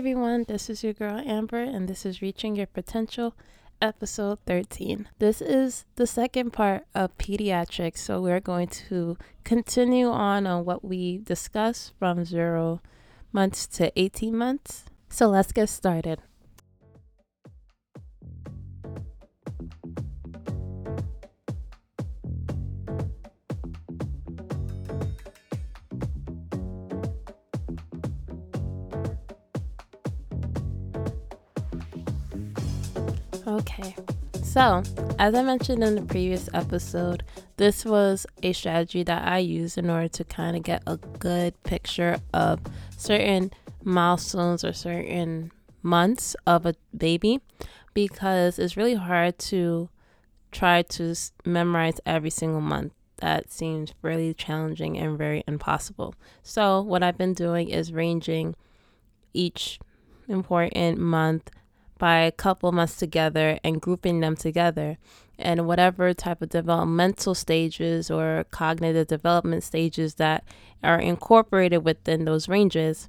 everyone, 0.00 0.46
this 0.48 0.70
is 0.70 0.82
your 0.82 0.94
girl 0.94 1.22
Amber, 1.26 1.60
and 1.60 1.86
this 1.86 2.06
is 2.06 2.22
Reaching 2.22 2.56
Your 2.56 2.66
Potential, 2.66 3.34
episode 3.82 4.38
13. 4.46 5.06
This 5.18 5.42
is 5.42 5.84
the 5.96 6.06
second 6.06 6.54
part 6.54 6.86
of 6.94 7.18
pediatrics, 7.18 7.98
so 7.98 8.18
we're 8.18 8.40
going 8.40 8.68
to 8.88 9.18
continue 9.44 10.08
on 10.08 10.46
on 10.46 10.64
what 10.64 10.82
we 10.82 11.18
discussed 11.18 11.92
from 11.98 12.24
zero 12.24 12.80
months 13.30 13.66
to 13.66 13.92
18 13.94 14.34
months. 14.34 14.86
So 15.10 15.28
let's 15.28 15.52
get 15.52 15.68
started. 15.68 16.22
Okay, 33.50 33.96
so 34.44 34.80
as 35.18 35.34
I 35.34 35.42
mentioned 35.42 35.82
in 35.82 35.96
the 35.96 36.02
previous 36.02 36.48
episode, 36.54 37.24
this 37.56 37.84
was 37.84 38.24
a 38.44 38.52
strategy 38.52 39.02
that 39.02 39.26
I 39.26 39.38
used 39.38 39.76
in 39.76 39.90
order 39.90 40.06
to 40.06 40.22
kind 40.22 40.56
of 40.56 40.62
get 40.62 40.84
a 40.86 40.98
good 41.18 41.60
picture 41.64 42.18
of 42.32 42.60
certain 42.96 43.50
milestones 43.82 44.62
or 44.62 44.72
certain 44.72 45.50
months 45.82 46.36
of 46.46 46.64
a 46.64 46.76
baby 46.96 47.40
because 47.92 48.60
it's 48.60 48.76
really 48.76 48.94
hard 48.94 49.36
to 49.40 49.88
try 50.52 50.82
to 50.82 51.16
memorize 51.44 52.00
every 52.06 52.30
single 52.30 52.60
month. 52.60 52.92
That 53.16 53.50
seems 53.50 53.94
really 54.00 54.32
challenging 54.32 54.96
and 54.96 55.18
very 55.18 55.42
impossible. 55.48 56.14
So, 56.44 56.82
what 56.82 57.02
I've 57.02 57.18
been 57.18 57.34
doing 57.34 57.68
is 57.68 57.92
ranging 57.92 58.54
each 59.34 59.80
important 60.28 60.98
month 60.98 61.50
by 62.00 62.20
a 62.20 62.32
couple 62.32 62.72
months 62.72 62.96
together 62.96 63.60
and 63.62 63.80
grouping 63.80 64.18
them 64.18 64.34
together. 64.34 64.98
And 65.38 65.66
whatever 65.66 66.12
type 66.12 66.42
of 66.42 66.48
developmental 66.48 67.34
stages 67.34 68.10
or 68.10 68.44
cognitive 68.50 69.06
development 69.06 69.62
stages 69.62 70.14
that 70.14 70.42
are 70.82 70.98
incorporated 70.98 71.84
within 71.84 72.24
those 72.24 72.48
ranges, 72.48 73.08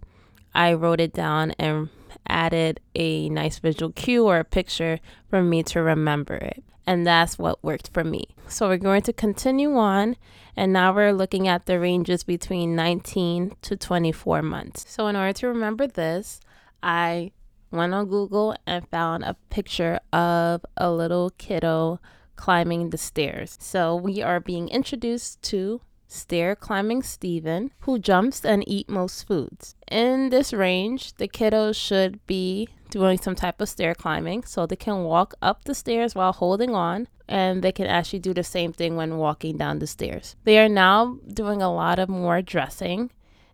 I 0.54 0.74
wrote 0.74 1.00
it 1.00 1.14
down 1.14 1.52
and 1.58 1.90
added 2.28 2.80
a 2.94 3.30
nice 3.30 3.60
visual 3.60 3.92
cue 3.94 4.28
or 4.28 4.40
a 4.40 4.44
picture 4.44 5.00
for 5.30 5.42
me 5.42 5.64
to 5.64 5.82
remember 5.82 6.36
it. 6.36 6.64
And 6.86 7.08
that's 7.08 7.40
what 7.40 7.64
worked 7.64 7.92
for 7.94 8.04
me. 8.04 8.36
So 8.48 8.68
we're 8.68 8.78
going 8.78 9.04
to 9.04 9.14
continue 9.14 9.76
on. 9.78 10.18
And 10.56 10.74
now 10.74 10.94
we're 10.94 11.14
looking 11.14 11.48
at 11.48 11.66
the 11.66 11.80
ranges 11.80 12.26
between 12.26 12.76
19 12.76 13.56
to 13.62 13.78
24 13.78 14.42
months. 14.42 14.86
So, 14.90 15.08
in 15.08 15.16
order 15.16 15.32
to 15.32 15.48
remember 15.48 15.88
this, 15.88 16.42
I 16.84 17.32
went 17.72 17.94
on 17.94 18.08
Google 18.08 18.56
and 18.68 18.88
found 18.90 19.24
a 19.24 19.36
picture 19.50 20.00
of 20.14 20.66
a 20.78 20.92
little 20.92 21.32
kiddo 21.38 22.00
climbing 22.36 22.90
the 22.90 22.98
stairs. 22.98 23.58
So 23.60 23.96
we 23.96 24.22
are 24.22 24.40
being 24.40 24.70
introduced 24.70 25.42
to 25.44 25.82
stair 26.08 26.56
climbing 26.56 27.02
Steven, 27.02 27.72
who 27.82 27.98
jumps 27.98 28.44
and 28.44 28.64
eat 28.68 28.90
most 28.90 29.26
foods. 29.26 29.76
In 29.90 30.30
this 30.30 30.52
range, 30.52 31.14
the 31.16 31.28
kiddos 31.28 31.76
should 31.76 32.26
be 32.28 32.68
doing 32.90 33.18
some 33.18 33.36
type 33.36 33.62
of 33.62 33.70
stair 33.70 33.96
climbing 33.96 34.44
so 34.44 34.66
they 34.66 34.76
can 34.76 35.04
walk 35.04 35.34
up 35.42 35.64
the 35.64 35.74
stairs 35.74 36.14
while 36.14 36.34
holding 36.34 36.76
on 36.76 37.08
and 37.30 37.64
they 37.64 37.72
can 37.72 37.88
actually 37.88 38.20
do 38.20 38.34
the 38.34 38.44
same 38.44 38.74
thing 38.74 38.98
when 38.98 39.18
walking 39.18 39.56
down 39.56 39.80
the 39.80 39.88
stairs. 39.88 40.36
They 40.44 40.60
are 40.60 40.68
now 40.68 41.18
doing 41.34 41.62
a 41.62 41.74
lot 41.74 41.98
of 41.98 42.10
more 42.10 42.42
dressing 42.42 43.12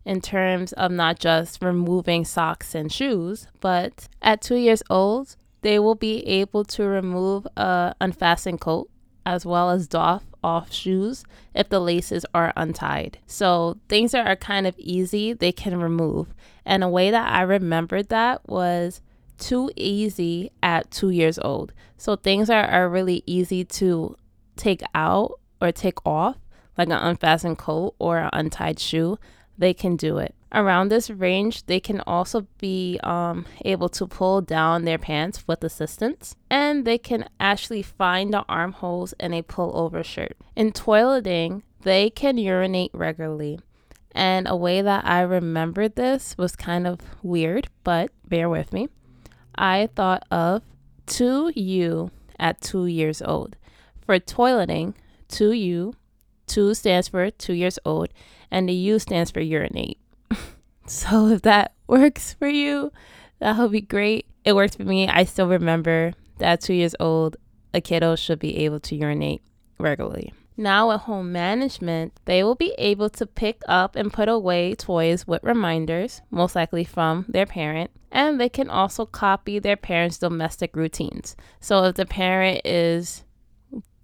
in 0.07 0.21
terms 0.21 0.71
of 0.73 0.89
not 0.89 1.19
just 1.19 1.61
removing 1.61 2.23
socks 2.23 2.73
and 2.73 2.89
shoes, 2.89 3.47
but 3.59 4.07
at 4.21 4.41
two 4.41 4.55
years 4.55 4.81
old, 4.89 5.35
they 5.63 5.77
will 5.77 5.95
be 5.95 6.25
able 6.25 6.63
to 6.63 6.83
remove 6.83 7.45
a 7.57 7.93
unfastened 7.99 8.61
coat 8.61 8.89
as 9.25 9.45
well 9.45 9.69
as 9.69 9.85
doff 9.85 10.23
off 10.41 10.71
shoes 10.71 11.25
if 11.53 11.67
the 11.67 11.81
laces 11.81 12.25
are 12.33 12.53
untied. 12.55 13.19
So 13.27 13.77
things 13.89 14.13
that 14.13 14.25
are 14.25 14.37
kind 14.37 14.65
of 14.65 14.79
easy, 14.79 15.33
they 15.33 15.51
can 15.51 15.77
remove. 15.77 16.33
And 16.65 16.85
a 16.85 16.89
way 16.89 17.11
that 17.11 17.29
I 17.29 17.41
remembered 17.41 18.07
that 18.07 18.47
was 18.47 19.01
too 19.37 19.69
easy 19.75 20.51
at 20.63 20.89
two 20.89 21.09
years 21.09 21.37
old. 21.37 21.73
So 21.97 22.15
things 22.15 22.49
are, 22.49 22.65
are 22.65 22.87
really 22.87 23.23
easy 23.25 23.65
to 23.65 24.15
take 24.55 24.83
out 24.95 25.41
or 25.61 25.73
take 25.73 26.05
off, 26.05 26.37
like 26.77 26.87
an 26.87 26.93
unfastened 26.93 27.57
coat 27.57 27.95
or 27.99 28.19
an 28.19 28.29
untied 28.31 28.79
shoe 28.79 29.19
they 29.57 29.73
can 29.73 29.95
do 29.95 30.17
it. 30.17 30.33
Around 30.53 30.89
this 30.89 31.09
range, 31.09 31.65
they 31.65 31.79
can 31.79 32.01
also 32.01 32.47
be 32.57 32.99
um, 33.03 33.45
able 33.65 33.89
to 33.89 34.07
pull 34.07 34.41
down 34.41 34.85
their 34.85 34.97
pants 34.97 35.45
with 35.47 35.63
assistance, 35.63 36.35
and 36.49 36.85
they 36.85 36.97
can 36.97 37.27
actually 37.39 37.81
find 37.81 38.33
the 38.33 38.45
armholes 38.47 39.13
in 39.19 39.33
a 39.33 39.43
pullover 39.43 40.05
shirt. 40.05 40.37
In 40.55 40.71
toileting, 40.71 41.63
they 41.81 42.09
can 42.09 42.37
urinate 42.37 42.91
regularly. 42.93 43.59
And 44.11 44.47
a 44.47 44.55
way 44.55 44.81
that 44.81 45.05
I 45.05 45.21
remembered 45.21 45.95
this 45.95 46.35
was 46.37 46.55
kind 46.55 46.87
of 46.87 47.01
weird, 47.21 47.67
but 47.83 48.09
bear 48.27 48.49
with 48.49 48.73
me. 48.73 48.87
I 49.55 49.89
thought 49.95 50.23
of 50.31 50.63
2U 51.07 52.09
at 52.39 52.61
two 52.61 52.85
years 52.85 53.21
old. 53.21 53.57
For 54.05 54.19
toileting, 54.19 54.95
2U, 55.29 55.93
2 56.47 56.73
stands 56.73 57.07
for 57.07 57.29
two 57.31 57.53
years 57.53 57.79
old, 57.85 58.09
and 58.49 58.67
the 58.67 58.73
U 58.73 58.99
stands 58.99 59.31
for 59.31 59.41
urinate. 59.41 59.99
so 60.87 61.27
if 61.27 61.41
that 61.43 61.73
works 61.87 62.33
for 62.33 62.47
you, 62.47 62.91
that 63.39 63.57
would 63.57 63.71
be 63.71 63.81
great. 63.81 64.25
It 64.43 64.55
works 64.55 64.75
for 64.75 64.83
me. 64.83 65.07
I 65.07 65.25
still 65.25 65.47
remember 65.47 66.13
that 66.39 66.61
two 66.61 66.73
years 66.73 66.95
old, 66.99 67.37
a 67.73 67.81
kiddo 67.81 68.15
should 68.15 68.39
be 68.39 68.57
able 68.59 68.79
to 68.81 68.95
urinate 68.95 69.41
regularly. 69.77 70.33
Now, 70.59 70.89
at 70.89 71.01
home 71.01 71.31
management, 71.31 72.13
they 72.25 72.43
will 72.43 72.55
be 72.55 72.73
able 72.79 73.11
to 73.11 73.27
pick 73.27 73.61
up 73.67 73.95
and 73.95 74.11
put 74.11 74.27
away 74.27 74.73
toys 74.73 75.27
with 75.27 75.43
reminders, 75.43 76.21
most 76.31 76.55
likely 76.55 76.83
from 76.83 77.25
their 77.29 77.45
parent, 77.45 77.91
and 78.11 78.41
they 78.41 78.49
can 78.49 78.67
also 78.67 79.05
copy 79.05 79.59
their 79.59 79.77
parents' 79.77 80.17
domestic 80.17 80.75
routines. 80.75 81.35
So, 81.59 81.83
if 81.83 81.95
the 81.95 82.07
parent 82.07 82.61
is 82.65 83.23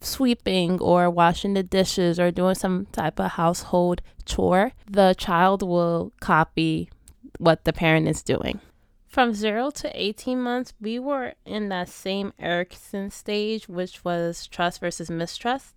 sweeping 0.05 0.79
or 0.79 1.09
washing 1.09 1.53
the 1.53 1.63
dishes 1.63 2.19
or 2.19 2.31
doing 2.31 2.55
some 2.55 2.85
type 2.91 3.19
of 3.19 3.31
household 3.31 4.01
chore, 4.25 4.73
the 4.89 5.13
child 5.17 5.61
will 5.61 6.11
copy 6.19 6.89
what 7.37 7.63
the 7.65 7.73
parent 7.73 8.07
is 8.07 8.23
doing. 8.23 8.59
From 9.07 9.33
0 9.33 9.69
to 9.71 9.91
18 9.93 10.41
months, 10.41 10.73
we 10.81 10.97
were 10.97 11.33
in 11.45 11.69
that 11.69 11.87
same 11.87 12.33
Erikson 12.39 13.11
stage, 13.11 13.69
which 13.69 14.03
was 14.03 14.47
trust 14.47 14.79
versus 14.79 15.09
mistrust. 15.11 15.75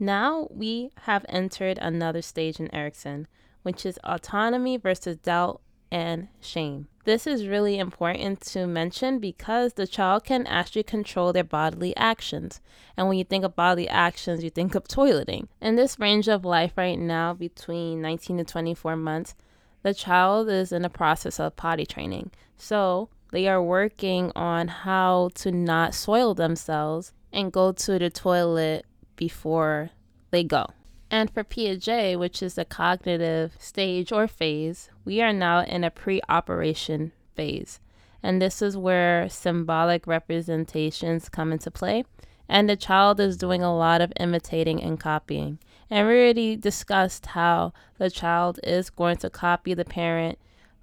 Now 0.00 0.48
we 0.50 0.90
have 1.02 1.24
entered 1.28 1.78
another 1.78 2.22
stage 2.22 2.58
in 2.58 2.74
Erikson, 2.74 3.28
which 3.62 3.86
is 3.86 4.00
autonomy 4.02 4.76
versus 4.78 5.16
doubt 5.18 5.60
and 5.92 6.28
shame. 6.40 6.88
This 7.04 7.26
is 7.26 7.46
really 7.46 7.78
important 7.78 8.40
to 8.52 8.66
mention 8.66 9.18
because 9.18 9.74
the 9.74 9.86
child 9.86 10.24
can 10.24 10.46
actually 10.46 10.84
control 10.84 11.32
their 11.32 11.44
bodily 11.44 11.94
actions. 11.96 12.60
And 12.96 13.08
when 13.08 13.18
you 13.18 13.24
think 13.24 13.44
of 13.44 13.54
bodily 13.54 13.88
actions, 13.88 14.42
you 14.42 14.48
think 14.48 14.74
of 14.74 14.84
toileting. 14.84 15.48
In 15.60 15.76
this 15.76 15.98
range 16.00 16.28
of 16.28 16.46
life 16.46 16.72
right 16.76 16.98
now, 16.98 17.34
between 17.34 18.00
19 18.00 18.38
to 18.38 18.44
24 18.44 18.96
months, 18.96 19.34
the 19.82 19.92
child 19.92 20.48
is 20.48 20.72
in 20.72 20.80
the 20.80 20.88
process 20.88 21.38
of 21.38 21.56
potty 21.56 21.84
training. 21.84 22.30
So 22.56 23.10
they 23.30 23.46
are 23.46 23.62
working 23.62 24.32
on 24.34 24.68
how 24.68 25.30
to 25.34 25.52
not 25.52 25.94
soil 25.94 26.34
themselves 26.34 27.12
and 27.32 27.52
go 27.52 27.72
to 27.72 27.98
the 27.98 28.08
toilet 28.08 28.86
before 29.16 29.90
they 30.30 30.44
go. 30.44 30.66
And 31.12 31.30
for 31.30 31.44
Piaget, 31.44 32.18
which 32.18 32.42
is 32.42 32.54
the 32.54 32.64
cognitive 32.64 33.54
stage 33.58 34.12
or 34.12 34.26
phase, 34.26 34.88
we 35.04 35.20
are 35.20 35.32
now 35.32 35.60
in 35.60 35.84
a 35.84 35.90
pre 35.90 36.22
operation 36.26 37.12
phase. 37.34 37.80
And 38.22 38.40
this 38.40 38.62
is 38.62 38.78
where 38.78 39.28
symbolic 39.28 40.06
representations 40.06 41.28
come 41.28 41.52
into 41.52 41.70
play. 41.70 42.04
And 42.48 42.66
the 42.66 42.76
child 42.76 43.20
is 43.20 43.36
doing 43.36 43.62
a 43.62 43.76
lot 43.76 44.00
of 44.00 44.12
imitating 44.18 44.82
and 44.82 44.98
copying. 44.98 45.58
And 45.90 46.08
we 46.08 46.14
already 46.14 46.56
discussed 46.56 47.26
how 47.26 47.74
the 47.98 48.08
child 48.08 48.58
is 48.64 48.88
going 48.88 49.18
to 49.18 49.28
copy 49.28 49.74
the 49.74 49.84
parent 49.84 50.38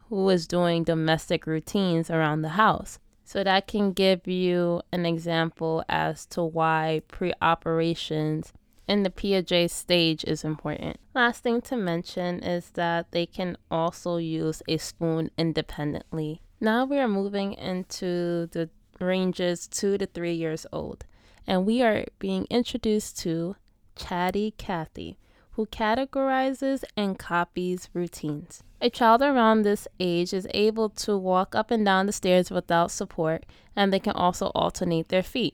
who 0.09 0.29
is 0.29 0.45
doing 0.45 0.83
domestic 0.83 1.47
routines 1.47 2.11
around 2.11 2.43
the 2.43 2.49
house. 2.49 2.99
So 3.25 3.43
that 3.43 3.65
can 3.65 3.93
give 3.93 4.27
you 4.27 4.83
an 4.91 5.07
example 5.07 5.83
as 5.89 6.27
to 6.27 6.43
why 6.43 7.01
pre 7.07 7.33
operations 7.41 8.53
in 8.89 9.03
the 9.03 9.11
Piaget 9.11 9.69
stage 9.69 10.25
is 10.25 10.43
important. 10.43 10.99
Last 11.13 11.43
thing 11.43 11.61
to 11.61 11.77
mention 11.77 12.43
is 12.43 12.71
that 12.71 13.11
they 13.11 13.27
can 13.27 13.55
also 13.69 14.17
use 14.17 14.63
a 14.67 14.77
spoon 14.77 15.29
independently. 15.37 16.41
Now 16.59 16.85
we 16.85 16.97
are 16.97 17.07
moving 17.07 17.53
into 17.53 18.47
the 18.47 18.69
ranges 18.99 19.67
two 19.67 19.99
to 19.99 20.07
three 20.07 20.33
years 20.33 20.65
old, 20.73 21.05
and 21.45 21.67
we 21.67 21.83
are 21.83 22.05
being 22.17 22.47
introduced 22.49 23.19
to 23.19 23.55
Chatty 23.95 24.55
Cathy, 24.57 25.19
who 25.51 25.67
categorizes 25.67 26.83
and 26.97 27.19
copies 27.19 27.89
routines. 27.93 28.63
A 28.81 28.89
child 28.89 29.21
around 29.21 29.61
this 29.61 29.87
age 29.99 30.33
is 30.33 30.47
able 30.51 30.89
to 30.89 31.15
walk 31.15 31.53
up 31.53 31.69
and 31.69 31.85
down 31.85 32.07
the 32.07 32.11
stairs 32.11 32.49
without 32.49 32.89
support, 32.89 33.45
and 33.75 33.93
they 33.93 33.99
can 33.99 34.13
also 34.13 34.47
alternate 34.55 35.09
their 35.09 35.23
feet. 35.23 35.53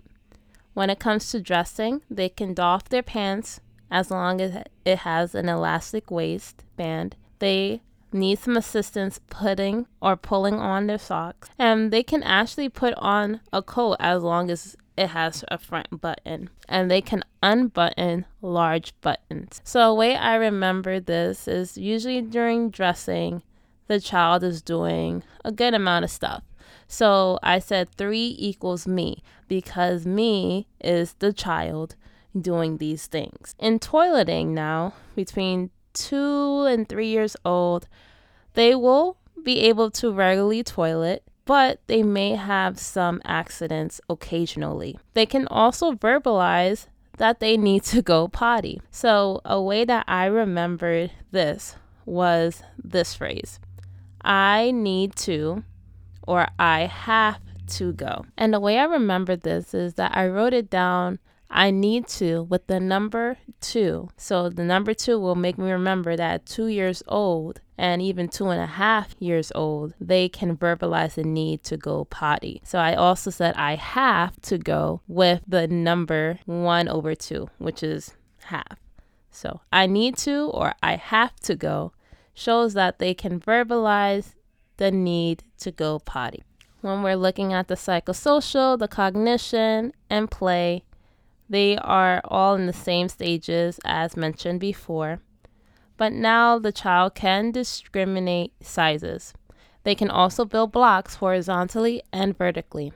When 0.76 0.90
it 0.90 1.00
comes 1.00 1.32
to 1.32 1.42
dressing, 1.42 2.02
they 2.12 2.30
can 2.30 2.54
doff 2.54 2.90
their 2.90 3.02
pants 3.02 3.62
as 3.90 4.12
long 4.12 4.42
as 4.42 4.64
it 4.84 5.00
has 5.00 5.34
an 5.34 5.50
elastic 5.50 6.12
waistband. 6.12 7.16
They 7.40 7.82
need 8.12 8.40
some 8.40 8.58
assistance 8.58 9.20
putting 9.30 9.88
or 10.02 10.18
pulling 10.18 10.56
on 10.56 10.88
their 10.88 10.98
socks, 10.98 11.50
and 11.58 11.92
they 11.92 12.04
can 12.04 12.24
actually 12.24 12.70
put 12.70 12.94
on 12.96 13.40
a 13.54 13.62
coat 13.62 13.96
as 14.02 14.22
long 14.22 14.52
as 14.52 14.76
it 14.98 15.08
has 15.08 15.46
a 15.50 15.58
front 15.58 16.02
button 16.02 16.50
and 16.68 16.90
they 16.90 17.02
can 17.02 17.24
unbutton 17.44 18.26
large 18.42 18.94
buttons. 19.02 19.62
So, 19.64 19.82
a 19.82 19.94
way 19.94 20.16
I 20.16 20.36
remember 20.36 21.00
this 21.00 21.48
is 21.48 21.78
usually 21.78 22.22
during 22.22 22.70
dressing, 22.70 23.44
the 23.88 24.00
child 24.00 24.44
is 24.44 24.62
doing 24.62 25.24
a 25.44 25.52
good 25.52 25.74
amount 25.74 26.06
of 26.06 26.12
stuff. 26.12 26.44
So, 26.88 27.40
I 27.42 27.60
said 27.60 27.90
three 27.90 28.36
equals 28.38 28.88
me 28.88 29.24
because 29.48 30.06
me 30.06 30.68
is 30.80 31.14
the 31.14 31.34
child 31.34 31.96
doing 32.40 32.78
these 32.78 33.08
things. 33.08 33.56
In 33.60 33.80
toileting 33.80 34.48
now, 34.50 34.94
between 35.16 35.72
two 35.94 36.66
and 36.66 36.88
three 36.88 37.08
years 37.08 37.36
old, 37.44 37.88
they 38.54 38.76
will 38.76 39.18
be 39.44 39.62
able 39.62 39.92
to 39.92 40.12
regularly 40.12 40.64
toilet 40.64 41.24
but 41.46 41.80
they 41.88 42.04
may 42.04 42.32
have 42.32 42.80
some 42.80 43.22
accidents 43.24 44.02
occasionally. 44.10 44.98
They 45.14 45.26
can 45.26 45.48
also 45.48 45.94
verbalize 45.94 46.88
that 47.18 47.40
they 47.40 47.56
need 47.56 47.84
to 47.84 48.02
go 48.02 48.28
potty. 48.28 48.82
So, 48.92 49.42
a 49.46 49.62
way 49.62 49.86
that 49.86 50.06
I 50.08 50.26
remembered 50.26 51.12
this 51.32 51.76
was 52.06 52.62
this 52.84 53.16
phrase 53.16 53.60
I 54.22 54.72
need 54.72 55.16
to, 55.18 55.64
or 56.28 56.48
I 56.60 56.82
have 56.82 57.40
to 57.68 57.94
go. 57.94 58.26
And 58.38 58.54
the 58.54 58.60
way 58.60 58.78
I 58.78 58.86
remember 58.86 59.36
this 59.36 59.74
is 59.74 59.96
that 59.96 60.16
I 60.16 60.28
wrote 60.28 60.54
it 60.54 60.70
down 60.70 61.20
I 61.50 61.72
need 61.72 62.08
to 62.08 62.44
with 62.44 62.68
the 62.68 62.80
number 62.80 63.38
two. 63.62 64.10
So 64.18 64.50
the 64.50 64.64
number 64.64 64.94
two 64.94 65.20
will 65.20 65.36
make 65.36 65.58
me 65.58 65.72
remember 65.72 66.16
that 66.18 66.46
two 66.46 66.68
years 66.68 67.04
old 67.08 67.62
and 67.78 68.02
even 68.02 68.30
two 68.30 68.50
and 68.50 68.62
a 68.62 68.66
half 68.66 69.16
years 69.20 69.52
old, 69.54 69.94
they 70.00 70.28
can 70.28 70.58
verbalize 70.58 71.16
the 71.16 71.24
need 71.24 71.64
to 71.66 71.78
go 71.78 72.06
potty. 72.06 72.62
So 72.66 72.80
I 72.80 72.96
also 72.96 73.30
said 73.30 73.56
I 73.56 73.76
have 73.76 74.40
to 74.44 74.58
go 74.58 75.02
with 75.08 75.42
the 75.48 75.68
number 75.68 76.40
one 76.46 76.88
over 76.88 77.16
two, 77.16 77.50
which 77.58 77.84
is 77.84 78.16
half. 78.46 78.80
So 79.32 79.62
I 79.72 79.88
need 79.88 80.18
to 80.20 80.50
or 80.54 80.74
I 80.82 80.96
have 80.96 81.36
to 81.42 81.56
go 81.56 81.92
shows 82.34 82.74
that 82.74 83.00
they 83.00 83.14
can 83.14 83.40
verbalize 83.40 84.36
the 84.78 84.92
need 84.92 85.44
to 85.60 85.72
go 85.72 86.00
potty. 86.00 86.44
When 86.82 87.02
we're 87.02 87.16
looking 87.16 87.54
at 87.54 87.68
the 87.68 87.76
psychosocial, 87.76 88.78
the 88.78 88.88
cognition, 88.88 89.94
and 90.10 90.30
play, 90.30 90.84
they 91.50 91.78
are 91.78 92.22
all 92.26 92.56
in 92.56 92.66
the 92.66 92.74
same 92.74 93.10
stages 93.10 93.80
as 93.86 94.18
mentioned 94.18 94.60
before, 94.60 95.20
but 95.98 96.14
now 96.14 96.60
the 96.60 96.72
child 96.72 97.16
can 97.16 97.52
discriminate 97.52 98.54
sizes. 98.62 99.34
They 99.84 99.96
can 99.96 100.10
also 100.10 100.46
build 100.46 100.72
blocks 100.72 101.16
horizontally 101.16 102.02
and 102.12 102.38
vertically. 102.38 102.92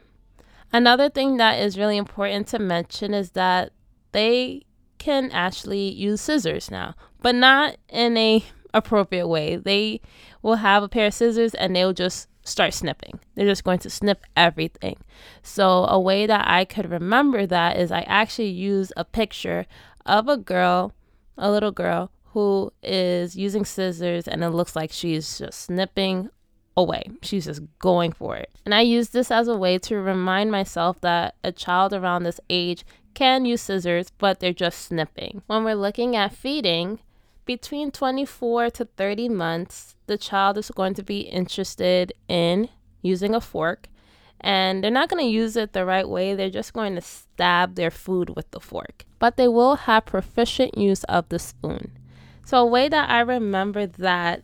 Another 0.72 1.10
thing 1.10 1.38
that 1.38 1.60
is 1.60 1.78
really 1.78 1.98
important 1.98 2.48
to 2.48 2.60
mention 2.60 3.14
is 3.14 3.32
that 3.32 3.72
they 4.12 4.64
can 4.98 5.32
actually 5.32 5.90
use 5.90 6.22
scissors 6.22 6.70
now, 6.70 6.96
but 7.22 7.36
not 7.36 7.78
in 7.88 8.18
a 8.18 8.44
appropriate 8.74 9.28
way. 9.28 9.56
They 9.56 10.02
will 10.42 10.56
have 10.56 10.84
a 10.84 10.90
pair 10.90 11.08
of 11.08 11.14
scissors 11.14 11.54
and 11.54 11.76
they'll 11.76 11.94
just 11.94 12.28
start 12.44 12.74
snipping. 12.74 13.20
They're 13.36 13.48
just 13.48 13.64
going 13.64 13.80
to 13.80 13.90
snip 13.90 14.24
everything. 14.36 14.98
So, 15.42 15.86
a 15.86 16.00
way 16.00 16.26
that 16.26 16.48
I 16.48 16.66
could 16.66 16.90
remember 16.90 17.46
that 17.46 17.78
is 17.78 17.92
I 17.92 18.02
actually 18.02 18.50
use 18.50 18.92
a 18.98 19.06
picture 19.06 19.66
of 20.06 20.28
a 20.28 20.38
girl, 20.38 20.94
a 21.38 21.52
little 21.52 21.72
girl, 21.72 22.12
who 22.34 22.72
is 22.84 23.36
using 23.36 23.66
scissors 23.66 24.28
and 24.28 24.44
it 24.44 24.50
looks 24.50 24.76
like 24.76 24.92
she's 24.92 25.40
just 25.40 25.62
snipping 25.62 26.30
away. 26.78 27.04
She's 27.22 27.46
just 27.46 27.62
going 27.80 28.12
for 28.12 28.38
it. 28.38 28.50
And 28.66 28.74
I 28.74 28.82
use 28.82 29.10
this 29.10 29.32
as 29.32 29.48
a 29.48 29.58
way 29.58 29.78
to 29.80 29.98
remind 29.98 30.52
myself 30.52 31.02
that 31.02 31.36
a 31.44 31.52
child 31.52 31.94
around 31.94 32.24
this 32.24 32.40
age 32.50 32.86
can 33.14 33.46
use 33.46 33.62
scissors, 33.62 34.12
but 34.18 34.40
they're 34.40 34.54
just 34.54 34.80
snipping. 34.80 35.42
When 35.48 35.64
we're 35.64 35.76
looking 35.76 36.16
at 36.16 36.34
feeding, 36.34 37.00
between 37.50 37.90
24 37.90 38.70
to 38.70 38.86
30 38.86 39.28
months, 39.28 39.96
the 40.06 40.20
child 40.20 40.56
is 40.56 40.70
going 40.70 40.94
to 40.94 41.02
be 41.02 41.22
interested 41.22 42.14
in 42.28 42.70
using 43.02 43.34
a 43.34 43.42
fork. 43.42 43.88
And 44.40 44.84
they're 44.84 44.92
not 44.92 45.10
going 45.10 45.26
to 45.26 45.32
use 45.32 45.56
it 45.56 45.74
the 45.74 45.84
right 45.84 46.08
way. 46.08 46.36
They're 46.36 46.52
just 46.52 46.74
going 46.74 46.94
to 46.94 47.02
stab 47.02 47.74
their 47.74 47.90
food 47.90 48.36
with 48.36 48.52
the 48.52 48.60
fork. 48.60 49.04
But 49.18 49.36
they 49.36 49.48
will 49.48 49.78
have 49.88 50.06
proficient 50.06 50.78
use 50.78 51.04
of 51.06 51.28
the 51.30 51.40
spoon. 51.40 51.98
So, 52.46 52.60
a 52.60 52.68
way 52.68 52.88
that 52.88 53.10
I 53.10 53.22
remember 53.22 53.88
that 53.88 54.44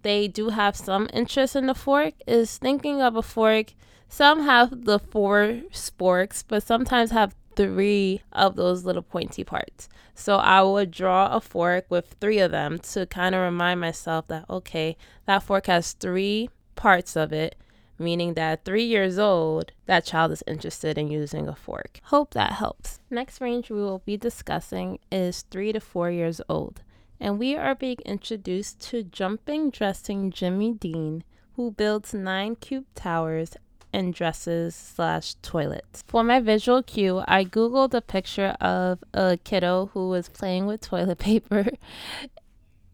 they 0.00 0.26
do 0.26 0.48
have 0.48 0.74
some 0.74 1.10
interest 1.12 1.54
in 1.54 1.66
the 1.66 1.74
fork 1.74 2.14
is 2.26 2.56
thinking 2.56 3.02
of 3.02 3.14
a 3.14 3.20
fork. 3.20 3.74
Some 4.08 4.44
have 4.44 4.86
the 4.86 4.98
four 4.98 5.60
sporks, 5.70 6.42
but 6.48 6.62
sometimes 6.62 7.10
have 7.10 7.34
three 7.56 8.22
of 8.32 8.56
those 8.56 8.84
little 8.84 9.02
pointy 9.02 9.44
parts. 9.44 9.88
So 10.14 10.36
I 10.36 10.62
would 10.62 10.90
draw 10.90 11.34
a 11.34 11.40
fork 11.40 11.86
with 11.88 12.16
three 12.20 12.38
of 12.38 12.50
them 12.50 12.78
to 12.78 13.06
kind 13.06 13.34
of 13.34 13.42
remind 13.42 13.80
myself 13.80 14.28
that, 14.28 14.44
okay, 14.48 14.96
that 15.26 15.42
fork 15.42 15.66
has 15.66 15.92
three 15.92 16.50
parts 16.74 17.16
of 17.16 17.32
it, 17.32 17.56
meaning 17.98 18.34
that 18.34 18.64
three 18.64 18.84
years 18.84 19.18
old, 19.18 19.72
that 19.86 20.04
child 20.04 20.32
is 20.32 20.42
interested 20.46 20.98
in 20.98 21.08
using 21.08 21.48
a 21.48 21.54
fork. 21.54 22.00
Hope 22.04 22.34
that 22.34 22.52
helps. 22.52 23.00
Next 23.10 23.40
range 23.40 23.70
we 23.70 23.80
will 23.80 24.02
be 24.04 24.16
discussing 24.16 24.98
is 25.10 25.42
three 25.50 25.72
to 25.72 25.80
four 25.80 26.10
years 26.10 26.40
old. 26.48 26.82
And 27.20 27.38
we 27.38 27.56
are 27.56 27.74
being 27.74 27.98
introduced 28.04 28.80
to 28.90 29.04
jumping 29.04 29.70
dressing 29.70 30.32
Jimmy 30.32 30.72
Dean, 30.72 31.22
who 31.54 31.70
builds 31.70 32.12
nine 32.12 32.56
cube 32.56 32.86
towers 32.94 33.56
and 33.92 34.14
dresses 34.14 34.74
slash 34.74 35.34
toilets. 35.42 36.02
For 36.06 36.24
my 36.24 36.40
visual 36.40 36.82
cue, 36.82 37.22
I 37.26 37.44
googled 37.44 37.94
a 37.94 38.00
picture 38.00 38.56
of 38.60 39.04
a 39.12 39.38
kiddo 39.44 39.90
who 39.92 40.08
was 40.08 40.28
playing 40.28 40.66
with 40.66 40.80
toilet 40.80 41.18
paper 41.30 41.66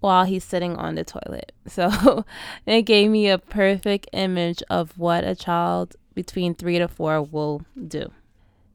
while 0.00 0.24
he's 0.24 0.44
sitting 0.44 0.76
on 0.76 0.94
the 0.94 1.04
toilet. 1.04 1.52
So 1.68 2.24
it 2.64 2.82
gave 2.82 3.10
me 3.10 3.28
a 3.28 3.36
perfect 3.36 4.08
image 4.14 4.62
of 4.70 4.98
what 4.98 5.22
a 5.22 5.34
child 5.34 5.96
between 6.14 6.54
three 6.54 6.78
to 6.78 6.88
four 6.88 7.22
will 7.22 7.62
do. 7.86 8.10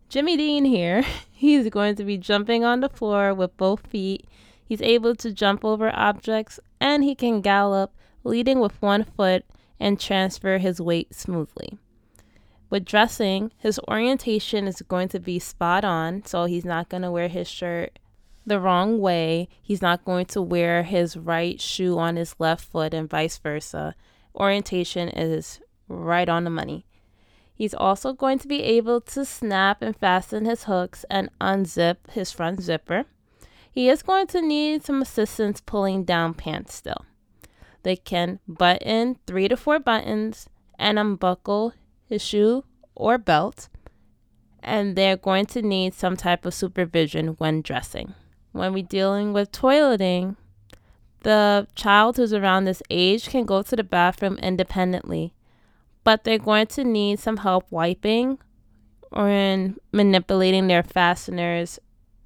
Jimmy 0.09 0.37
Dean 0.37 0.63
here, 0.63 1.03
he's 1.31 1.69
going 1.69 1.95
to 1.95 2.03
be 2.03 2.17
jumping 2.17 2.63
on 2.63 2.81
the 2.81 2.89
floor 2.89 3.33
with 3.33 3.57
both 3.57 3.87
feet. 3.87 4.27
He's 4.63 4.81
able 4.81 5.15
to 5.15 5.31
jump 5.31 5.65
over 5.65 5.89
objects 5.93 6.59
and 6.79 7.03
he 7.03 7.15
can 7.15 7.41
gallop, 7.41 7.91
leading 8.23 8.59
with 8.59 8.79
one 8.79 9.03
foot 9.03 9.43
and 9.79 9.99
transfer 9.99 10.59
his 10.59 10.79
weight 10.79 11.15
smoothly. 11.15 11.79
With 12.73 12.85
dressing, 12.85 13.51
his 13.55 13.79
orientation 13.87 14.67
is 14.67 14.81
going 14.81 15.07
to 15.09 15.19
be 15.19 15.37
spot 15.37 15.85
on, 15.85 16.25
so 16.25 16.45
he's 16.45 16.65
not 16.65 16.89
going 16.89 17.03
to 17.03 17.11
wear 17.11 17.27
his 17.27 17.47
shirt 17.47 17.99
the 18.47 18.59
wrong 18.59 18.99
way. 18.99 19.47
He's 19.61 19.83
not 19.83 20.03
going 20.03 20.25
to 20.33 20.41
wear 20.41 20.81
his 20.81 21.15
right 21.15 21.61
shoe 21.61 21.99
on 21.99 22.15
his 22.15 22.33
left 22.39 22.65
foot 22.65 22.95
and 22.95 23.07
vice 23.07 23.37
versa. 23.37 23.93
Orientation 24.33 25.07
is 25.09 25.59
right 25.87 26.27
on 26.27 26.45
the 26.45 26.49
money. 26.49 26.87
He's 27.53 27.75
also 27.75 28.11
going 28.11 28.39
to 28.39 28.47
be 28.47 28.63
able 28.63 29.01
to 29.01 29.23
snap 29.23 29.83
and 29.83 29.95
fasten 29.95 30.45
his 30.45 30.63
hooks 30.63 31.05
and 31.11 31.29
unzip 31.39 31.97
his 32.09 32.31
front 32.31 32.63
zipper. 32.63 33.05
He 33.71 33.87
is 33.87 34.01
going 34.01 34.25
to 34.25 34.41
need 34.41 34.83
some 34.83 35.03
assistance 35.03 35.61
pulling 35.61 36.05
down 36.05 36.33
pants 36.33 36.73
still. 36.73 37.05
They 37.83 37.97
can 37.97 38.39
button 38.47 39.19
three 39.27 39.47
to 39.47 39.57
four 39.57 39.77
buttons 39.77 40.49
and 40.79 40.97
unbuckle 40.97 41.75
his 42.07 42.21
shoe 42.21 42.63
or 42.95 43.17
belt, 43.17 43.69
and 44.61 44.95
they're 44.95 45.17
going 45.17 45.45
to 45.47 45.61
need 45.61 45.93
some 45.93 46.15
type 46.15 46.45
of 46.45 46.53
supervision 46.53 47.29
when 47.39 47.61
dressing. 47.61 48.13
When 48.51 48.73
we're 48.73 48.83
dealing 48.83 49.33
with 49.33 49.51
toileting, 49.51 50.35
the 51.23 51.67
child 51.75 52.17
who's 52.17 52.33
around 52.33 52.65
this 52.65 52.83
age 52.89 53.29
can 53.29 53.45
go 53.45 53.61
to 53.61 53.75
the 53.75 53.83
bathroom 53.83 54.37
independently, 54.37 55.33
but 56.03 56.23
they're 56.23 56.37
going 56.37 56.67
to 56.67 56.83
need 56.83 57.19
some 57.19 57.37
help 57.37 57.65
wiping 57.71 58.39
or 59.11 59.29
in 59.29 59.77
manipulating 59.91 60.67
their 60.67 60.83
fasteners 60.83 61.79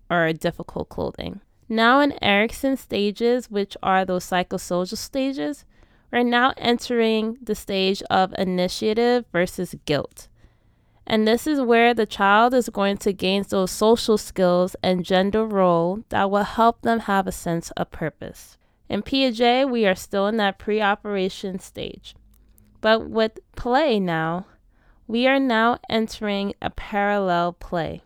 or 0.09 0.33
difficult 0.33 0.89
clothing. 0.89 1.41
Now, 1.69 1.99
in 1.99 2.13
Erikson 2.23 2.77
stages, 2.77 3.51
which 3.51 3.75
are 3.83 4.05
those 4.05 4.25
psychosocial 4.25 4.97
stages, 4.97 5.65
we're 6.11 6.23
now 6.23 6.53
entering 6.57 7.37
the 7.41 7.55
stage 7.55 8.01
of 8.09 8.33
initiative 8.37 9.25
versus 9.31 9.75
guilt. 9.85 10.27
And 11.05 11.27
this 11.27 11.47
is 11.47 11.61
where 11.61 11.93
the 11.93 12.05
child 12.05 12.53
is 12.53 12.69
going 12.69 12.97
to 12.97 13.13
gain 13.13 13.45
those 13.47 13.71
social 13.71 14.17
skills 14.17 14.75
and 14.83 15.05
gender 15.05 15.45
role 15.45 16.03
that 16.09 16.29
will 16.29 16.43
help 16.43 16.81
them 16.81 16.99
have 16.99 17.27
a 17.27 17.31
sense 17.31 17.71
of 17.71 17.91
purpose. 17.91 18.57
In 18.89 19.01
Piaget, 19.03 19.69
we 19.69 19.85
are 19.85 19.95
still 19.95 20.27
in 20.27 20.37
that 20.37 20.59
pre 20.59 20.81
operation 20.81 21.59
stage. 21.59 22.15
But 22.81 23.09
with 23.09 23.39
play 23.55 23.99
now, 23.99 24.47
we 25.07 25.27
are 25.27 25.39
now 25.39 25.79
entering 25.89 26.53
a 26.61 26.69
parallel 26.69 27.53
play, 27.53 28.01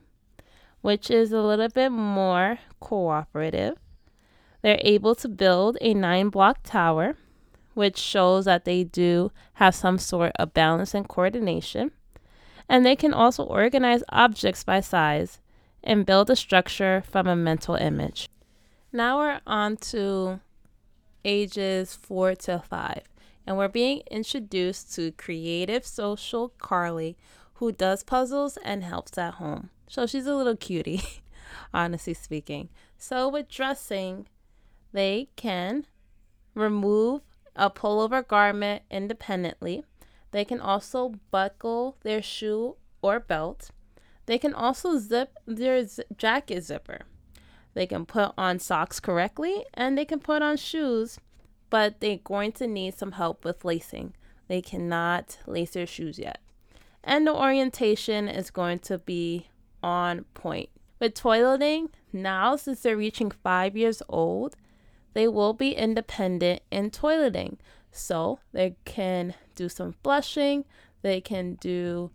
which 0.81 1.09
is 1.09 1.31
a 1.31 1.41
little 1.41 1.69
bit 1.69 1.89
more 1.89 2.59
cooperative. 2.79 3.77
They're 4.61 4.79
able 4.81 5.15
to 5.15 5.27
build 5.27 5.77
a 5.81 5.95
nine 5.95 6.29
block 6.29 6.59
tower, 6.63 7.15
which 7.73 7.97
shows 7.97 8.45
that 8.45 8.65
they 8.65 8.83
do 8.83 9.31
have 9.53 9.73
some 9.73 9.97
sort 9.97 10.31
of 10.37 10.53
balance 10.53 10.93
and 10.93 11.07
coordination 11.07 11.91
and 12.71 12.85
they 12.85 12.95
can 12.95 13.13
also 13.13 13.43
organize 13.43 14.01
objects 14.07 14.63
by 14.63 14.79
size 14.79 15.41
and 15.83 16.05
build 16.05 16.29
a 16.29 16.37
structure 16.37 17.03
from 17.05 17.27
a 17.27 17.35
mental 17.35 17.75
image. 17.75 18.29
Now 18.93 19.17
we're 19.17 19.41
on 19.45 19.75
to 19.91 20.39
ages 21.25 21.93
four 21.93 22.33
to 22.35 22.59
five, 22.59 23.01
and 23.45 23.57
we're 23.57 23.67
being 23.67 24.03
introduced 24.09 24.95
to 24.95 25.11
creative 25.11 25.85
social 25.85 26.53
Carly, 26.59 27.17
who 27.55 27.73
does 27.73 28.03
puzzles 28.03 28.57
and 28.63 28.85
helps 28.85 29.17
at 29.17 29.33
home. 29.33 29.69
So 29.89 30.05
she's 30.05 30.25
a 30.25 30.33
little 30.35 30.55
cutie, 30.55 31.03
honestly 31.73 32.13
speaking. 32.13 32.69
So 32.97 33.27
with 33.27 33.49
dressing, 33.49 34.27
they 34.93 35.27
can 35.35 35.87
remove 36.55 37.21
a 37.55 37.69
pullover 37.69 38.25
garment 38.27 38.83
independently 38.89 39.83
they 40.31 40.45
can 40.45 40.59
also 40.59 41.15
buckle 41.29 41.97
their 42.03 42.21
shoe 42.21 42.77
or 43.01 43.19
belt. 43.19 43.69
They 44.25 44.37
can 44.37 44.53
also 44.53 44.97
zip 44.97 45.37
their 45.45 45.85
z- 45.85 46.03
jacket 46.17 46.63
zipper. 46.63 47.01
They 47.73 47.85
can 47.85 48.05
put 48.05 48.33
on 48.37 48.59
socks 48.59 48.99
correctly 48.99 49.65
and 49.73 49.97
they 49.97 50.05
can 50.05 50.19
put 50.19 50.41
on 50.41 50.57
shoes, 50.57 51.19
but 51.69 51.99
they're 51.99 52.17
going 52.17 52.53
to 52.53 52.67
need 52.67 52.95
some 52.95 53.13
help 53.13 53.45
with 53.45 53.65
lacing. 53.65 54.13
They 54.47 54.61
cannot 54.61 55.37
lace 55.45 55.71
their 55.71 55.87
shoes 55.87 56.19
yet. 56.19 56.41
And 57.03 57.25
the 57.25 57.33
orientation 57.33 58.27
is 58.27 58.51
going 58.51 58.79
to 58.79 58.97
be 58.97 59.47
on 59.81 60.25
point. 60.33 60.69
With 60.99 61.15
toileting, 61.15 61.89
now 62.13 62.55
since 62.55 62.81
they're 62.81 62.97
reaching 62.97 63.31
five 63.31 63.75
years 63.75 64.03
old, 64.07 64.55
they 65.13 65.27
will 65.27 65.53
be 65.53 65.71
independent 65.71 66.61
in 66.71 66.91
toileting. 66.91 67.57
So 67.91 68.39
they 68.53 68.75
can 68.85 69.35
do 69.55 69.67
some 69.67 69.95
flushing, 70.03 70.65
they 71.01 71.19
can 71.19 71.55
do 71.55 72.11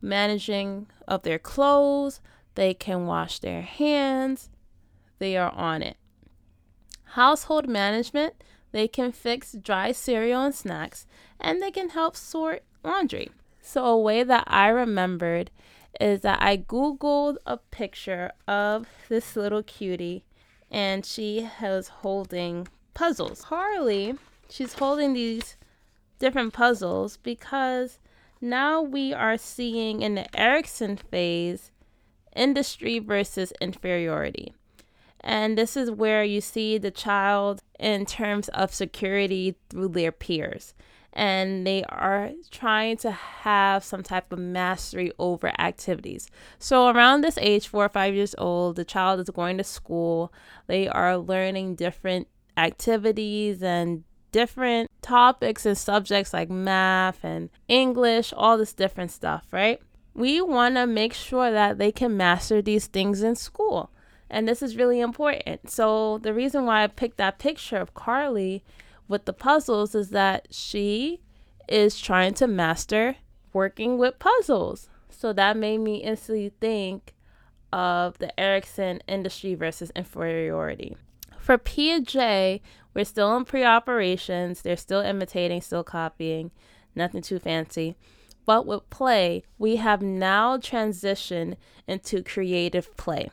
managing 0.00 0.86
of 1.08 1.22
their 1.22 1.38
clothes, 1.38 2.20
they 2.54 2.74
can 2.74 3.06
wash 3.06 3.38
their 3.38 3.62
hands, 3.62 4.50
they 5.18 5.36
are 5.36 5.52
on 5.52 5.82
it. 5.82 5.96
Household 7.14 7.68
management, 7.68 8.34
they 8.72 8.88
can 8.88 9.12
fix 9.12 9.52
dry 9.52 9.92
cereal 9.92 10.44
and 10.44 10.54
snacks, 10.54 11.06
and 11.38 11.60
they 11.60 11.70
can 11.70 11.90
help 11.90 12.16
sort 12.16 12.64
laundry. 12.82 13.30
So, 13.60 13.84
a 13.84 13.98
way 13.98 14.22
that 14.24 14.44
I 14.46 14.68
remembered 14.68 15.50
is 16.00 16.22
that 16.22 16.42
I 16.42 16.56
Googled 16.56 17.36
a 17.46 17.58
picture 17.58 18.32
of 18.48 18.88
this 19.08 19.36
little 19.36 19.62
cutie, 19.62 20.24
and 20.72 21.06
she 21.06 21.48
was 21.60 21.88
holding 21.88 22.66
puzzles. 22.94 23.44
Harley 23.44 24.16
she's 24.52 24.74
holding 24.74 25.14
these 25.14 25.56
different 26.18 26.52
puzzles 26.52 27.16
because 27.18 27.98
now 28.40 28.82
we 28.82 29.12
are 29.12 29.38
seeing 29.38 30.02
in 30.02 30.14
the 30.14 30.38
Erikson 30.38 30.96
phase 30.96 31.70
industry 32.34 32.98
versus 32.98 33.52
inferiority. 33.60 34.52
And 35.20 35.56
this 35.56 35.76
is 35.76 35.90
where 35.90 36.24
you 36.24 36.40
see 36.40 36.78
the 36.78 36.90
child 36.90 37.62
in 37.78 38.06
terms 38.06 38.48
of 38.48 38.74
security 38.74 39.56
through 39.70 39.88
their 39.88 40.12
peers. 40.12 40.74
And 41.12 41.66
they 41.66 41.84
are 41.84 42.30
trying 42.50 42.96
to 42.98 43.10
have 43.10 43.84
some 43.84 44.02
type 44.02 44.32
of 44.32 44.38
mastery 44.38 45.12
over 45.18 45.52
activities. 45.58 46.28
So, 46.58 46.88
around 46.88 47.20
this 47.20 47.36
age, 47.38 47.68
four 47.68 47.84
or 47.84 47.90
five 47.90 48.14
years 48.14 48.34
old, 48.38 48.76
the 48.76 48.84
child 48.84 49.20
is 49.20 49.28
going 49.28 49.58
to 49.58 49.64
school. 49.64 50.32
They 50.68 50.88
are 50.88 51.18
learning 51.18 51.74
different 51.74 52.28
activities 52.56 53.62
and 53.62 54.04
different 54.32 54.90
topics 55.02 55.66
and 55.66 55.76
subjects 55.76 56.32
like 56.32 56.50
math 56.50 57.22
and 57.22 57.50
English, 57.68 58.32
all 58.34 58.56
this 58.56 58.72
different 58.72 59.10
stuff, 59.10 59.46
right? 59.52 59.80
We 60.14 60.40
want 60.40 60.76
to 60.76 60.86
make 60.86 61.12
sure 61.12 61.50
that 61.50 61.78
they 61.78 61.92
can 61.92 62.16
master 62.16 62.60
these 62.62 62.86
things 62.86 63.22
in 63.22 63.36
school. 63.36 63.90
And 64.28 64.48
this 64.48 64.62
is 64.62 64.76
really 64.76 65.00
important. 65.00 65.70
So, 65.70 66.18
the 66.18 66.32
reason 66.32 66.64
why 66.64 66.84
I 66.84 66.86
picked 66.86 67.18
that 67.18 67.38
picture 67.38 67.76
of 67.76 67.92
Carly 67.92 68.64
with 69.12 69.26
the 69.26 69.32
puzzles 69.34 69.94
is 69.94 70.08
that 70.08 70.48
she 70.50 71.20
is 71.68 72.00
trying 72.00 72.32
to 72.32 72.46
master 72.46 73.16
working 73.52 73.98
with 73.98 74.18
puzzles. 74.18 74.88
So, 75.10 75.34
that 75.34 75.56
made 75.56 75.78
me 75.78 75.96
instantly 75.96 76.50
think 76.60 77.14
of 77.72 78.16
the 78.18 78.38
Erikson 78.40 79.00
industry 79.06 79.54
versus 79.54 79.92
inferiority. 79.94 80.96
For 81.38 81.58
Piaget, 81.58 82.62
we're 82.94 83.04
still 83.04 83.36
in 83.36 83.44
pre 83.44 83.62
operations. 83.62 84.62
They're 84.62 84.76
still 84.76 85.02
imitating, 85.02 85.60
still 85.60 85.84
copying, 85.84 86.50
nothing 86.96 87.20
too 87.20 87.38
fancy. 87.38 87.96
But 88.46 88.66
with 88.66 88.88
play, 88.88 89.44
we 89.58 89.76
have 89.76 90.00
now 90.00 90.56
transitioned 90.56 91.56
into 91.86 92.22
creative 92.22 92.96
play. 92.96 93.30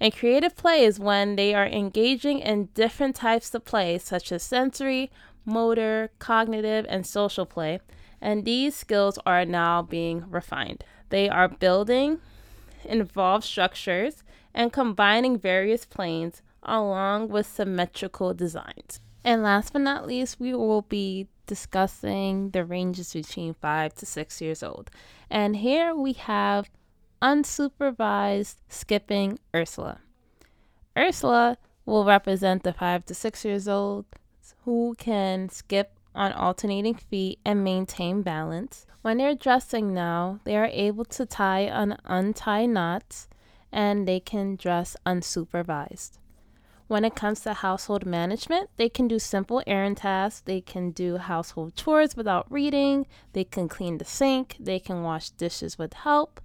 And 0.00 0.14
creative 0.14 0.56
play 0.56 0.84
is 0.84 0.98
when 0.98 1.36
they 1.36 1.54
are 1.54 1.66
engaging 1.66 2.38
in 2.40 2.68
different 2.74 3.16
types 3.16 3.54
of 3.54 3.64
play, 3.64 3.98
such 3.98 4.32
as 4.32 4.42
sensory, 4.42 5.10
motor, 5.44 6.10
cognitive, 6.18 6.86
and 6.88 7.06
social 7.06 7.46
play. 7.46 7.80
And 8.20 8.44
these 8.44 8.74
skills 8.74 9.18
are 9.26 9.44
now 9.44 9.82
being 9.82 10.24
refined. 10.30 10.84
They 11.08 11.28
are 11.28 11.48
building 11.48 12.20
involved 12.84 13.44
structures 13.44 14.22
and 14.54 14.72
combining 14.72 15.38
various 15.38 15.84
planes 15.84 16.42
along 16.62 17.28
with 17.28 17.46
symmetrical 17.46 18.34
designs. 18.34 19.00
And 19.24 19.42
last 19.42 19.72
but 19.72 19.82
not 19.82 20.06
least, 20.06 20.40
we 20.40 20.54
will 20.54 20.82
be 20.82 21.28
discussing 21.46 22.50
the 22.50 22.64
ranges 22.64 23.12
between 23.12 23.54
5 23.54 23.94
to 23.96 24.06
6 24.06 24.40
years 24.40 24.62
old. 24.62 24.90
And 25.30 25.56
here 25.56 25.94
we 25.94 26.12
have 26.14 26.70
unsupervised 27.22 28.56
skipping 28.68 29.38
Ursula. 29.54 30.00
Ursula 30.98 31.56
will 31.86 32.04
represent 32.04 32.64
the 32.64 32.72
5 32.72 33.06
to 33.06 33.14
6 33.14 33.44
years 33.44 33.68
old 33.68 34.04
who 34.64 34.94
can 34.98 35.48
skip 35.48 35.92
on 36.14 36.32
alternating 36.32 36.94
feet 36.94 37.38
and 37.44 37.64
maintain 37.64 38.22
balance. 38.22 38.86
When 39.02 39.18
they're 39.18 39.34
dressing 39.34 39.94
now, 39.94 40.40
they 40.44 40.56
are 40.56 40.70
able 40.72 41.04
to 41.06 41.24
tie 41.24 41.60
and 41.60 41.96
untie 42.04 42.66
knots 42.66 43.28
and 43.70 44.06
they 44.06 44.20
can 44.20 44.56
dress 44.56 44.96
unsupervised. 45.06 46.18
When 46.88 47.04
it 47.04 47.14
comes 47.14 47.40
to 47.40 47.54
household 47.54 48.04
management, 48.04 48.68
they 48.76 48.90
can 48.90 49.08
do 49.08 49.18
simple 49.18 49.62
errand 49.66 49.98
tasks, 49.98 50.42
they 50.44 50.60
can 50.60 50.90
do 50.90 51.16
household 51.16 51.74
chores 51.74 52.16
without 52.16 52.50
reading, 52.52 53.06
they 53.32 53.44
can 53.44 53.68
clean 53.68 53.96
the 53.96 54.04
sink, 54.04 54.56
they 54.60 54.78
can 54.78 55.02
wash 55.02 55.30
dishes 55.30 55.78
with 55.78 55.94
help, 55.94 56.40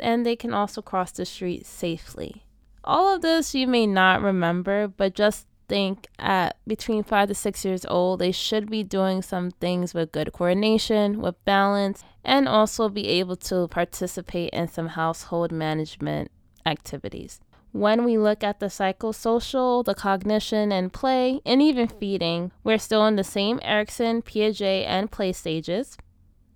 and 0.00 0.24
they 0.24 0.36
can 0.36 0.52
also 0.52 0.82
cross 0.82 1.12
the 1.12 1.24
street 1.24 1.66
safely. 1.66 2.44
All 2.84 3.14
of 3.14 3.22
this 3.22 3.54
you 3.54 3.66
may 3.66 3.86
not 3.86 4.22
remember, 4.22 4.88
but 4.88 5.14
just 5.14 5.46
think 5.68 6.06
at 6.18 6.56
between 6.66 7.02
five 7.02 7.28
to 7.28 7.34
six 7.34 7.64
years 7.64 7.84
old, 7.86 8.20
they 8.20 8.32
should 8.32 8.70
be 8.70 8.82
doing 8.82 9.22
some 9.22 9.50
things 9.50 9.94
with 9.94 10.12
good 10.12 10.32
coordination, 10.32 11.20
with 11.20 11.44
balance, 11.44 12.02
and 12.24 12.48
also 12.48 12.88
be 12.88 13.06
able 13.08 13.36
to 13.36 13.68
participate 13.68 14.50
in 14.50 14.68
some 14.68 14.88
household 14.88 15.52
management 15.52 16.30
activities. 16.64 17.40
When 17.72 18.04
we 18.04 18.16
look 18.16 18.42
at 18.42 18.60
the 18.60 18.66
psychosocial, 18.66 19.84
the 19.84 19.94
cognition 19.94 20.72
and 20.72 20.92
play, 20.92 21.40
and 21.44 21.60
even 21.60 21.86
feeding, 21.86 22.50
we're 22.64 22.78
still 22.78 23.06
in 23.06 23.16
the 23.16 23.24
same 23.24 23.60
Erikson, 23.62 24.22
Piaget, 24.22 24.86
and 24.86 25.10
play 25.10 25.32
stages 25.32 25.98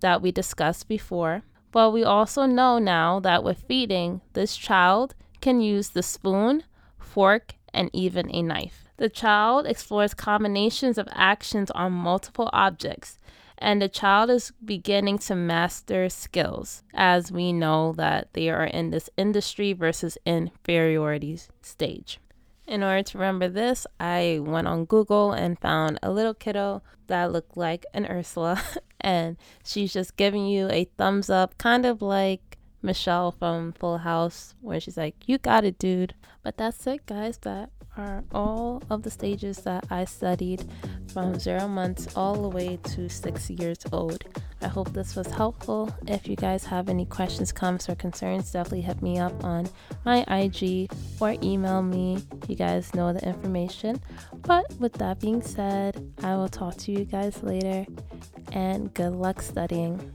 that 0.01 0.21
we 0.21 0.31
discussed 0.31 0.87
before. 0.87 1.43
But 1.73 1.91
we 1.91 2.05
also 2.05 2.45
know 2.45 2.79
now 2.79 3.19
that 3.19 3.43
with 3.43 3.65
feeding, 3.67 4.21
this 4.31 4.55
child 4.55 5.15
can 5.41 5.59
use 5.59 5.89
the 5.89 6.03
spoon, 6.03 6.63
fork, 6.97 7.55
and 7.73 7.89
even 7.91 8.33
a 8.33 8.41
knife. 8.41 8.85
The 8.95 9.09
child 9.09 9.65
explores 9.65 10.13
combinations 10.13 10.97
of 10.97 11.09
actions 11.11 11.69
on 11.71 11.91
multiple 11.91 12.49
objects 12.53 13.17
and 13.63 13.81
the 13.81 13.87
child 13.87 14.29
is 14.29 14.51
beginning 14.63 15.17
to 15.17 15.35
master 15.35 16.09
skills 16.09 16.83
as 16.93 17.31
we 17.31 17.53
know 17.53 17.93
that 17.93 18.27
they 18.33 18.49
are 18.49 18.65
in 18.65 18.89
this 18.89 19.09
industry 19.15 19.71
versus 19.71 20.17
inferiority 20.25 21.39
stage. 21.61 22.19
In 22.67 22.83
order 22.83 23.03
to 23.03 23.17
remember 23.17 23.47
this, 23.47 23.87
I 23.99 24.39
went 24.41 24.67
on 24.67 24.85
Google 24.85 25.31
and 25.31 25.59
found 25.59 25.97
a 26.03 26.11
little 26.11 26.33
kiddo 26.33 26.81
that 27.07 27.31
looked 27.31 27.55
like 27.55 27.85
an 27.93 28.05
Ursula 28.05 28.61
and 29.03 29.37
she's 29.63 29.93
just 29.93 30.15
giving 30.17 30.45
you 30.45 30.69
a 30.69 30.85
thumbs 30.97 31.29
up, 31.29 31.57
kind 31.57 31.85
of 31.85 32.01
like 32.01 32.57
Michelle 32.81 33.31
from 33.31 33.73
Full 33.73 33.99
House, 33.99 34.55
where 34.61 34.79
she's 34.79 34.97
like, 34.97 35.15
You 35.27 35.37
got 35.37 35.65
it, 35.65 35.77
dude. 35.77 36.15
But 36.41 36.57
that's 36.57 36.85
it, 36.87 37.05
guys. 37.05 37.37
That 37.39 37.69
are 37.97 38.23
all 38.33 38.81
of 38.89 39.03
the 39.03 39.11
stages 39.11 39.57
that 39.59 39.85
I 39.89 40.05
studied 40.05 40.65
from 41.11 41.39
zero 41.39 41.67
months 41.67 42.07
all 42.15 42.35
the 42.41 42.49
way 42.49 42.77
to 42.95 43.09
six 43.09 43.49
years 43.49 43.77
old. 43.91 44.23
I 44.61 44.67
hope 44.67 44.93
this 44.93 45.15
was 45.15 45.27
helpful. 45.27 45.93
If 46.07 46.27
you 46.27 46.35
guys 46.35 46.63
have 46.65 46.89
any 46.89 47.05
questions, 47.05 47.51
comments, 47.51 47.89
or 47.89 47.95
concerns, 47.95 48.51
definitely 48.51 48.81
hit 48.81 49.01
me 49.01 49.19
up 49.19 49.43
on 49.43 49.67
my 50.05 50.23
IG 50.29 50.89
or 51.19 51.35
email 51.43 51.81
me. 51.81 52.19
You 52.47 52.55
guys 52.55 52.93
know 52.95 53.11
the 53.13 53.27
information. 53.27 54.01
But 54.41 54.65
with 54.79 54.93
that 54.93 55.19
being 55.19 55.41
said, 55.41 56.13
I 56.23 56.35
will 56.35 56.49
talk 56.49 56.77
to 56.77 56.91
you 56.91 57.05
guys 57.05 57.43
later 57.43 57.85
and 58.53 58.93
good 58.93 59.13
luck 59.13 59.41
studying. 59.41 60.13